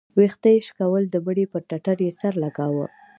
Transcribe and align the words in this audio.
ويښته 0.17 0.47
يې 0.55 0.59
شكول 0.67 1.03
د 1.09 1.15
مړي 1.25 1.45
پر 1.51 1.61
ټټر 1.69 1.97
يې 2.05 2.11
سر 2.19 2.33
لګاوه. 2.43 2.87